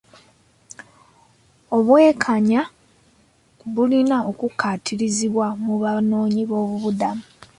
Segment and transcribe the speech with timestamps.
[1.77, 2.61] Obwenkanya
[3.73, 7.23] bulina okukkaatirizibwa mu banoonyi b'obubudamu.